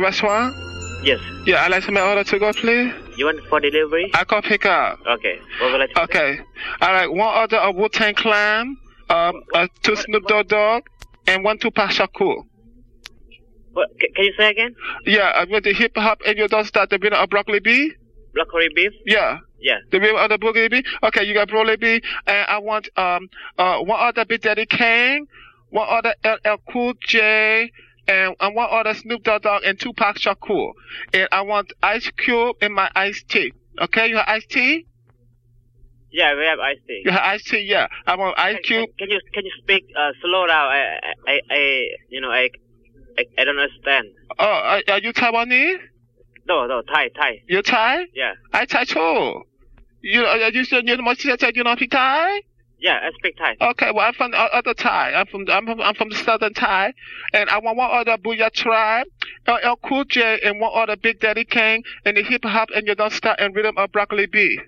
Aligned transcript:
Restaurant? 0.00 0.54
Yes. 1.04 1.20
Yeah, 1.46 1.62
I'd 1.62 1.70
like 1.70 1.84
to 1.84 1.92
make 1.92 2.02
order 2.02 2.24
to 2.24 2.38
go, 2.38 2.52
please. 2.52 2.92
You 3.16 3.26
want 3.26 3.40
for 3.48 3.60
delivery? 3.60 4.10
I 4.14 4.24
can 4.24 4.42
pick 4.42 4.66
up. 4.66 4.98
Okay. 5.06 5.38
What 5.60 5.72
would 5.72 5.80
I 5.82 5.86
say? 5.86 6.02
Okay. 6.02 6.40
All 6.80 6.92
right. 6.92 7.10
One 7.10 7.36
order 7.38 7.56
of 7.56 7.76
Wu 7.76 7.88
Tang 7.88 8.14
Clan, 8.14 8.76
um, 9.08 9.42
uh, 9.54 9.66
two 9.82 9.96
Snoop 9.96 10.26
Dogg 10.26 10.48
Dog, 10.48 10.82
and 11.26 11.44
one 11.44 11.58
Tupac 11.58 11.90
Shakur. 11.90 12.44
What, 13.72 13.88
can 13.98 14.24
you 14.24 14.32
say 14.36 14.50
again? 14.50 14.74
Yeah, 15.06 15.28
uh, 15.36 15.46
with 15.48 15.64
the 15.64 15.72
hip 15.72 15.92
hop 15.96 16.20
and 16.26 16.36
you 16.36 16.48
don't 16.48 16.64
start 16.66 16.90
the 16.90 16.98
winner 17.00 17.16
of 17.16 17.30
broccoli 17.30 17.60
beef. 17.60 17.92
Broccoli 18.34 18.68
beef? 18.74 18.92
Yeah. 19.06 19.38
Yeah. 19.60 19.78
The 19.90 20.00
winner 20.00 20.18
of 20.18 20.30
the 20.30 20.38
broccoli 20.38 20.68
beef. 20.68 20.84
Okay, 21.04 21.24
you 21.24 21.34
got 21.34 21.48
broccoli 21.48 21.76
beef, 21.76 22.02
and 22.26 22.46
I 22.48 22.58
want 22.58 22.88
um 22.96 23.28
uh 23.58 23.78
one 23.78 23.98
other 24.00 24.24
Big 24.24 24.42
Daddy 24.42 24.66
Kane, 24.66 25.26
one 25.70 25.86
other 25.88 26.14
LL 26.24 26.56
Cool 26.70 26.94
J. 27.06 27.70
And 28.10 28.34
I 28.40 28.48
want 28.48 28.72
all 28.72 28.82
the 28.82 28.92
Snoop 28.94 29.22
Dogg 29.22 29.42
Dogg 29.42 29.62
and 29.64 29.78
Tupac 29.78 30.16
Shakur. 30.16 30.72
And 31.14 31.28
I 31.30 31.42
want 31.42 31.72
ice 31.80 32.10
cube 32.16 32.56
in 32.60 32.72
my 32.72 32.90
iced 32.96 33.28
tea. 33.28 33.52
Okay, 33.80 34.08
you 34.08 34.16
have 34.16 34.26
iced 34.26 34.50
tea? 34.50 34.84
Yeah, 36.10 36.34
we 36.34 36.44
have 36.44 36.58
iced 36.58 36.80
tea. 36.88 37.02
You 37.04 37.12
have 37.12 37.22
iced 37.22 37.46
tea, 37.46 37.60
yeah. 37.60 37.86
I 38.08 38.16
want 38.16 38.36
ice 38.36 38.56
Can, 38.56 38.62
cube. 38.64 38.88
can 38.98 39.10
you 39.10 39.20
can 39.32 39.44
you 39.44 39.52
speak 39.62 39.84
uh, 39.96 40.10
slow 40.20 40.48
down? 40.48 40.72
I, 40.72 40.98
I 41.28 41.40
I 41.50 41.86
you 42.08 42.20
know 42.20 42.30
I 42.30 42.48
I, 43.16 43.24
I 43.38 43.44
don't 43.44 43.58
understand. 43.58 44.08
Oh, 44.36 44.44
are, 44.44 44.82
are 44.88 44.98
you 44.98 45.12
Taiwanese? 45.12 45.78
No 46.48 46.66
no 46.66 46.82
Thai 46.82 47.10
Thai. 47.16 47.42
You 47.46 47.62
Thai? 47.62 48.06
Yeah 48.12 48.32
I 48.52 48.64
Thai 48.66 48.84
too. 48.86 49.42
You 50.02 50.24
uh, 50.24 50.50
you 50.52 50.64
said 50.64 50.88
you 50.88 50.96
know 50.96 51.10
you 51.10 51.36
said 51.38 51.54
you 51.54 51.62
don't 51.62 51.76
speak 51.76 51.92
Thai? 51.92 52.40
Yeah 52.80 52.98
I 53.02 53.10
speak 53.18 53.36
Thai. 53.36 53.56
Okay, 53.60 53.90
well 53.92 54.06
I'm 54.06 54.14
from 54.14 54.32
the 54.32 54.38
other 54.38 54.74
Thai. 54.74 55.14
I'm 55.14 55.26
from 55.26 55.46
I'm 55.48 55.66
from, 55.66 55.80
I'm 55.80 55.94
from 55.94 56.08
the 56.10 56.16
southern 56.16 56.54
Thai, 56.54 56.92
and 57.32 57.48
I 57.50 57.58
want 57.58 57.76
one 57.76 57.90
other 57.92 58.16
Booyah 58.16 58.52
tribe, 58.52 59.06
LL 59.46 59.76
Cool 59.84 60.04
J, 60.04 60.40
and 60.44 60.60
one 60.60 60.72
other 60.74 60.96
Big 60.96 61.20
Daddy 61.20 61.44
Kane, 61.44 61.82
and 62.04 62.16
the 62.16 62.22
hip 62.22 62.44
hop, 62.44 62.68
and 62.74 62.86
you 62.86 62.94
don't 62.94 63.12
start 63.12 63.38
and 63.40 63.54
rhythm 63.54 63.76
of 63.78 63.92
broccoli 63.92 64.26
B. 64.26 64.60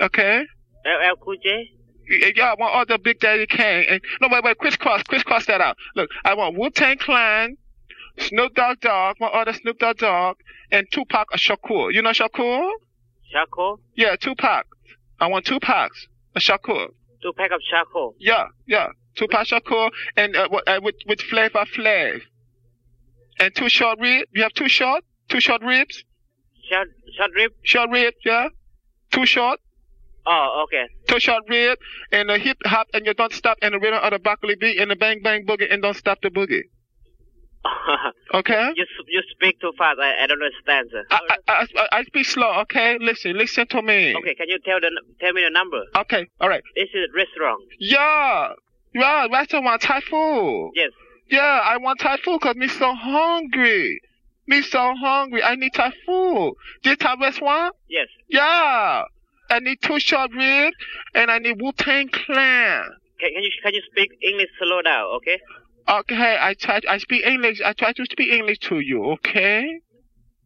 Okay. 0.00 0.44
LL 0.84 1.16
Cool 1.20 1.36
J. 1.42 1.70
Yeah, 2.08 2.50
I 2.50 2.54
want 2.58 2.74
all 2.74 2.84
the 2.86 2.98
Big 2.98 3.20
Daddy 3.20 3.46
Kane. 3.46 3.86
And 3.88 4.00
no, 4.20 4.28
wait, 4.30 4.44
wait, 4.44 4.58
crisscross, 4.58 5.02
crisscross 5.04 5.46
that 5.46 5.60
out. 5.60 5.76
Look, 5.94 6.10
I 6.24 6.34
want 6.34 6.58
Wu 6.58 6.68
Tang 6.70 6.98
Clan, 6.98 7.56
Snoop 8.18 8.54
Dogg 8.54 8.80
Dogg, 8.80 9.16
one 9.18 9.30
other 9.32 9.52
Snoop 9.52 9.78
Dogg 9.78 9.98
Dogg, 9.98 10.36
and 10.70 10.86
Tupac 10.92 11.30
Shakur. 11.36 11.92
You 11.92 12.02
know 12.02 12.10
Shakur? 12.10 12.68
Shakur? 13.34 13.78
Yeah, 13.94 14.16
Tupac. 14.16 14.66
I 15.20 15.28
want 15.28 15.46
Tupac, 15.46 15.92
Shakur. 16.36 16.88
Two 17.22 17.32
pack 17.32 17.50
of 17.52 17.60
charcoal. 17.70 18.14
Yeah, 18.18 18.46
yeah, 18.66 18.88
Tupac 19.16 19.46
Shakur, 19.46 19.90
and 20.16 20.34
uh, 20.36 20.48
uh, 20.66 20.80
with 20.82 20.96
with 21.06 21.20
Flavor 21.20 21.64
Flav, 21.76 22.20
and 23.38 23.54
two 23.54 23.68
short 23.68 23.98
ribs. 24.00 24.26
You 24.34 24.42
have 24.42 24.52
two 24.54 24.68
short, 24.68 25.04
two 25.28 25.40
short 25.40 25.62
ribs, 25.62 26.04
Short 26.68 26.88
short 27.16 27.30
rib. 27.36 27.52
short 27.62 27.90
rib. 27.90 28.14
Yeah, 28.24 28.48
two 29.12 29.26
short. 29.26 29.60
Oh 30.24 30.64
okay. 30.64 30.86
Two 31.08 31.18
short 31.18 31.42
rib 31.48 31.78
and 32.12 32.30
a 32.30 32.38
hip 32.38 32.56
hop 32.64 32.86
and 32.94 33.04
you 33.04 33.12
don't 33.14 33.32
stop 33.32 33.58
and 33.60 33.74
the 33.74 33.78
rhythm 33.80 33.98
of 34.02 34.10
the 34.12 34.20
broccoli 34.20 34.54
beat 34.54 34.78
and 34.78 34.90
the 34.90 34.96
bang 34.96 35.20
bang 35.20 35.44
boogie 35.44 35.66
and 35.72 35.82
don't 35.82 35.96
stop 35.96 36.20
the 36.22 36.28
boogie. 36.30 36.62
Okay? 38.34 38.72
you 38.76 38.86
you 39.08 39.22
speak 39.30 39.60
too 39.60 39.72
fast. 39.76 39.98
I, 40.00 40.24
I 40.24 40.26
don't 40.26 40.42
understand, 40.42 40.88
sir. 40.90 41.04
I, 41.10 41.18
I, 41.48 41.66
I, 41.76 41.88
I 41.98 42.04
speak 42.04 42.24
slow, 42.24 42.60
okay? 42.62 42.96
Listen, 42.98 43.36
listen 43.36 43.66
to 43.68 43.82
me. 43.82 44.14
okay, 44.16 44.34
can 44.34 44.48
you 44.48 44.58
tell 44.64 44.80
the 44.80 44.90
tell 45.20 45.32
me 45.32 45.42
the 45.44 45.50
number? 45.50 45.82
Okay, 45.96 46.26
alright. 46.40 46.62
This 46.74 46.88
is 46.94 47.08
restaurant. 47.14 47.62
Yeah! 47.78 48.52
Yeah, 48.94 49.26
restaurant 49.30 49.80
Thai 49.80 50.00
food. 50.00 50.72
Yes. 50.74 50.90
Yeah, 51.30 51.60
I 51.64 51.76
want 51.78 52.00
Thai 52.00 52.18
food 52.24 52.40
because 52.40 52.56
me 52.56 52.68
so 52.68 52.94
hungry. 52.94 54.00
Me 54.46 54.62
so 54.62 54.94
hungry. 54.96 55.42
I 55.42 55.54
need 55.54 55.72
Thai 55.74 55.92
food. 56.04 56.54
This 56.84 56.96
Thai 56.98 57.14
restaurant? 57.20 57.74
Yes. 57.88 58.08
Yeah. 58.28 59.04
I 59.50 59.58
need 59.60 59.78
two 59.82 59.98
short 59.98 60.30
ribs 60.34 60.76
and 61.14 61.30
I 61.30 61.38
need 61.38 61.60
Wu-Tang 61.60 62.08
Clan. 62.08 62.84
Can, 63.20 63.30
can 63.34 63.42
you 63.42 63.50
can 63.62 63.74
you 63.74 63.82
speak 63.90 64.10
English 64.22 64.48
slow 64.58 64.82
down? 64.82 65.06
Okay. 65.16 65.38
Okay, 65.88 66.36
I 66.40 66.54
try. 66.54 66.80
I 66.88 66.98
speak 66.98 67.24
English. 67.26 67.60
I 67.64 67.72
try 67.72 67.92
to 67.92 68.04
speak 68.04 68.32
English 68.32 68.58
to 68.68 68.78
you. 68.80 69.04
Okay. 69.12 69.80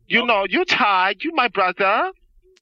You 0.08 0.24
know, 0.24 0.46
you 0.48 0.64
Thai. 0.64 1.14
You 1.20 1.32
my 1.34 1.48
brother, 1.48 2.10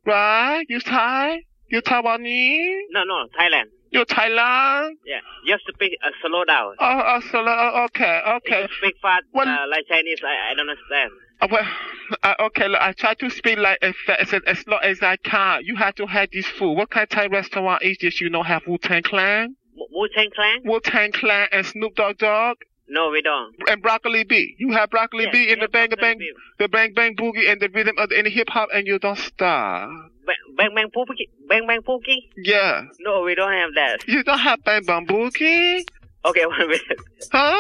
right? 0.07 0.65
You 0.69 0.81
Thai. 0.81 1.41
You 1.71 1.81
Taiwanese. 1.83 2.83
No 2.91 3.05
no 3.05 3.27
Thailand. 3.39 3.67
You 3.91 4.05
Thailand. 4.05 4.93
Yeah. 5.07 5.21
You 5.45 5.53
have 5.53 5.61
to 5.67 5.73
speak 5.75 5.93
uh, 6.05 6.11
slow 6.27 6.45
down. 6.45 6.75
Oh, 6.81 7.03
oh, 7.07 7.21
so, 7.31 7.39
uh, 7.47 7.85
okay, 7.87 8.21
okay. 8.37 8.63
You 8.63 8.69
speak 8.79 8.95
fast 9.01 9.25
Well- 9.33 9.47
uh, 9.49 9.69
like 9.69 9.87
Chinese, 9.89 10.19
I, 10.25 10.51
I 10.51 10.55
don't 10.55 10.69
understand. 10.69 11.11
Uh, 11.41 11.49
well, 11.51 11.67
uh, 12.23 12.35
okay. 12.47 12.69
Look, 12.69 12.81
I 12.81 12.93
try 12.93 13.15
to 13.15 13.31
speak 13.31 13.59
like 13.59 13.79
as 13.83 13.95
as, 14.09 14.35
as 14.47 14.59
slow 14.61 14.79
as 14.79 15.01
I 15.03 15.17
can. 15.17 15.65
You 15.65 15.77
have 15.77 15.95
to 15.97 16.07
have 16.07 16.31
this 16.33 16.47
food. 16.47 16.73
What 16.75 16.91
kind 16.91 17.05
of 17.05 17.09
Thai 17.11 17.27
restaurant 17.27 17.83
is 17.83 17.97
this? 18.01 18.21
You 18.21 18.31
know, 18.31 18.43
have 18.43 18.63
Wu 18.67 18.79
Tang 18.79 19.03
Clan, 19.03 19.55
Wu 19.77 20.09
Tang 20.15 20.31
Clan? 20.35 20.61
Wu 20.65 20.81
Tang 20.81 21.13
Clan, 21.13 21.49
and 21.53 21.67
Snoop 21.67 21.95
Dogg 21.95 22.19
Dogg, 22.19 22.57
No, 22.89 23.11
we 23.11 23.23
don't. 23.23 23.55
and 23.69 23.83
Broccoli 23.83 24.25
B. 24.25 24.55
You 24.59 24.73
have 24.73 24.91
Broccoli 24.91 25.25
Yes, 25.25 25.33
B 25.33 25.51
in 25.53 25.59
the 25.61 25.69
bang 25.69 25.89
bang, 26.01 26.19
beef. 26.19 26.35
the 26.59 26.69
bang 26.69 26.93
bang 26.95 27.17
boogie, 27.17 27.51
and 27.51 27.61
the 27.61 27.69
rhythm 27.69 27.97
of 27.99 28.09
the, 28.11 28.19
in 28.19 28.25
the 28.25 28.31
hip 28.31 28.49
hop, 28.51 28.69
and 28.73 28.87
you 28.87 28.99
don't 28.99 29.19
stop. 29.19 29.89
Bang 30.27 30.37
bang 30.57 30.75
bang 30.75 30.91
pookie. 30.95 31.29
Bang 31.49 31.67
bang 31.67 31.81
pookie. 31.83 32.29
Yeah. 32.37 32.83
No, 33.01 33.23
we 33.23 33.35
don't 33.35 33.53
have 33.53 33.71
that. 33.75 34.07
You 34.09 34.23
don't 34.23 34.39
have 34.39 34.63
bang 34.65 34.85
bang 34.85 35.07
boogie? 35.07 35.85
Okay, 36.25 36.47
one 36.53 36.69
minute. 36.69 36.99
Huh? 37.33 37.55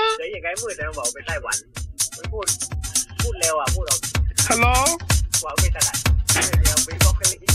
เ 7.47 7.53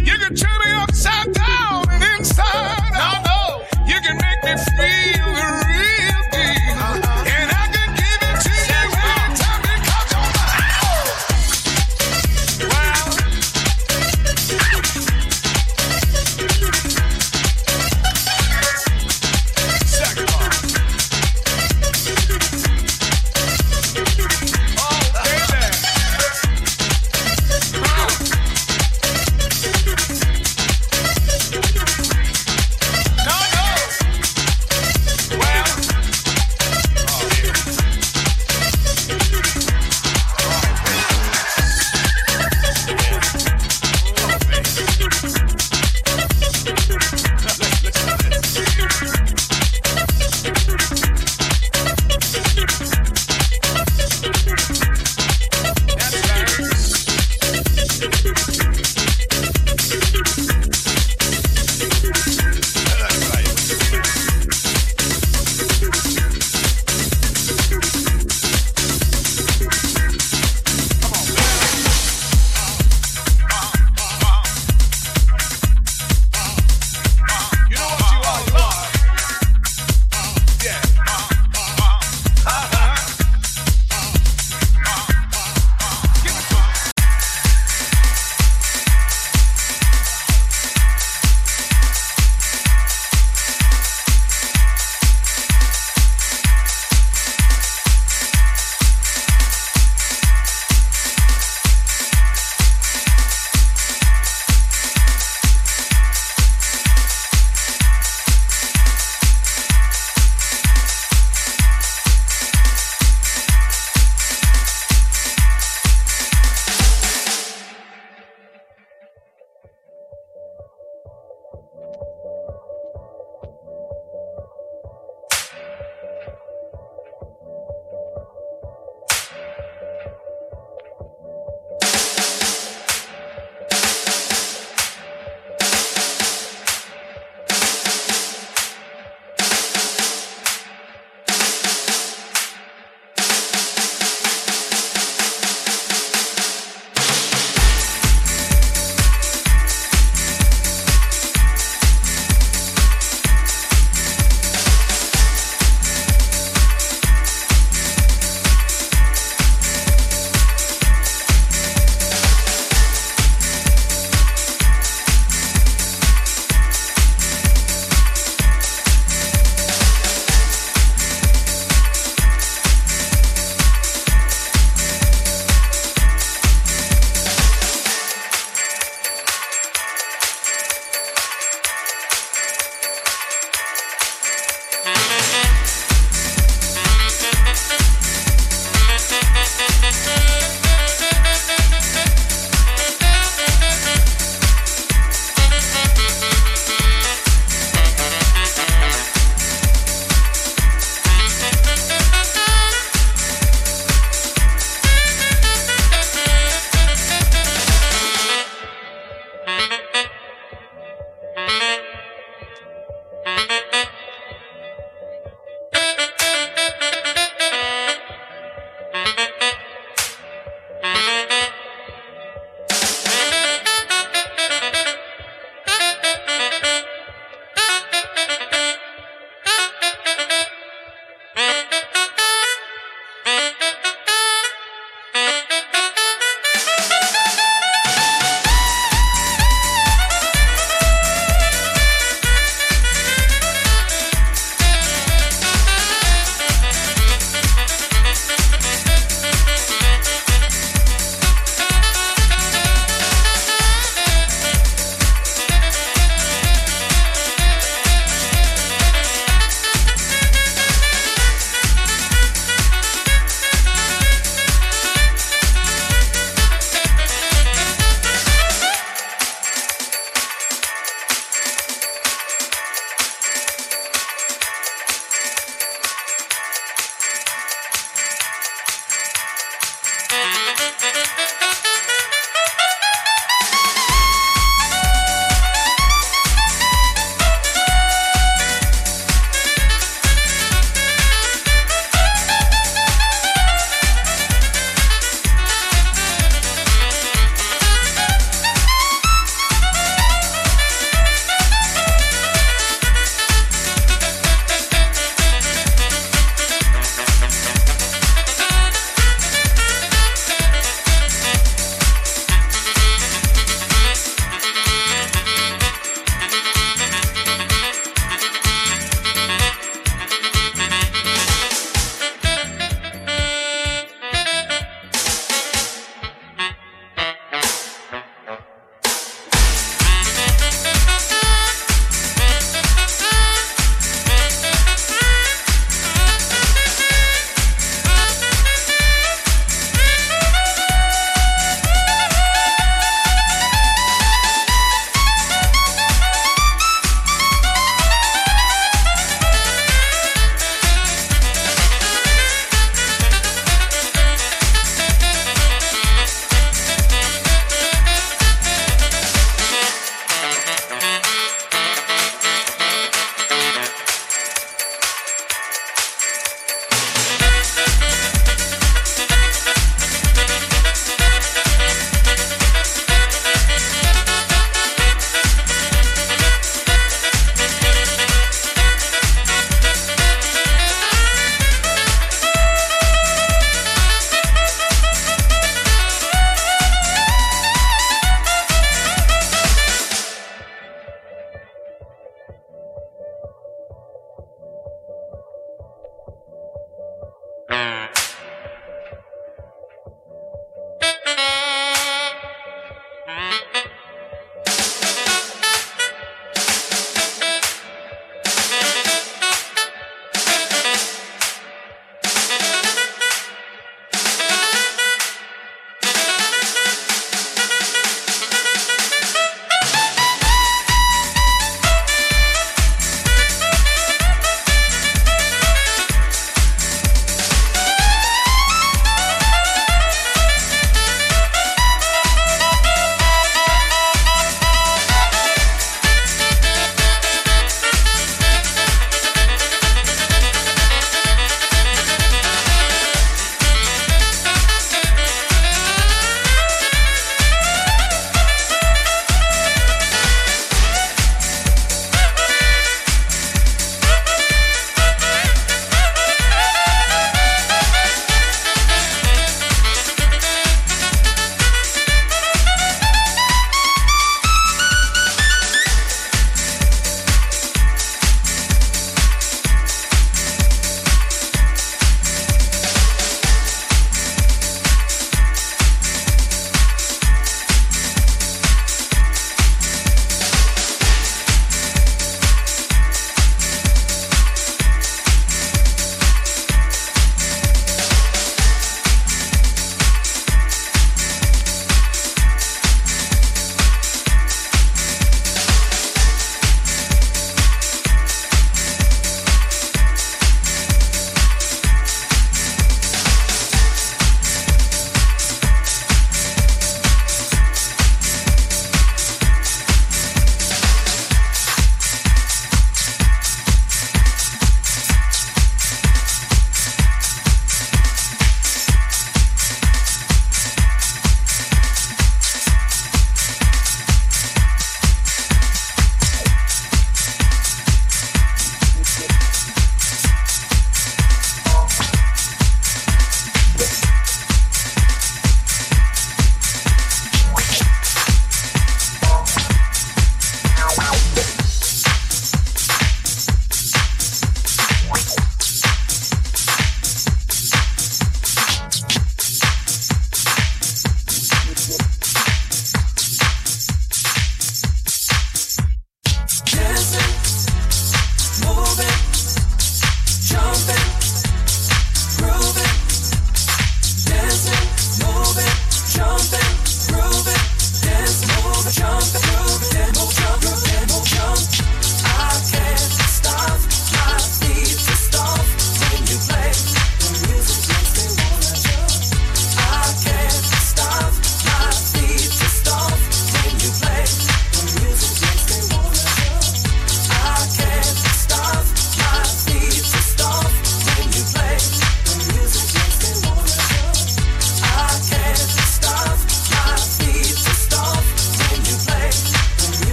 you 0.00 0.18
can 0.18 0.34
turn 0.34 0.58
me 0.64 0.72
upside 0.72 1.32
down 1.32 1.81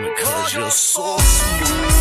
Because 0.00 0.54
you're 0.54 0.70
so 0.70 1.16
smooth. 1.18 1.97